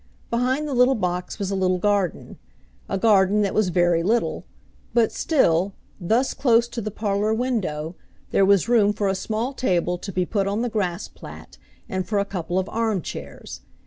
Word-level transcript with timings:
Behind 0.31 0.67
the 0.67 0.73
little 0.73 0.95
box 0.95 1.37
was 1.37 1.51
a 1.51 1.55
little 1.55 1.77
garden, 1.77 2.39
a 2.89 2.97
garden 2.97 3.43
that 3.43 3.53
was 3.53 3.69
very 3.69 4.01
little; 4.01 4.45
but, 4.95 5.11
still, 5.11 5.73
thus 5.99 6.33
close 6.33 6.67
to 6.69 6.81
the 6.81 6.89
parlour 6.89 7.35
window, 7.35 7.93
there 8.31 8.43
was 8.43 8.67
room 8.67 8.93
for 8.93 9.07
a 9.09 9.13
small 9.13 9.53
table 9.53 9.99
to 9.99 10.11
be 10.11 10.25
put 10.25 10.47
on 10.47 10.63
the 10.63 10.69
grass 10.69 11.07
plat, 11.07 11.59
and 11.87 12.07
for 12.07 12.17
a 12.17 12.25
couple 12.25 12.57
of 12.57 12.67
armchairs. 12.69 13.61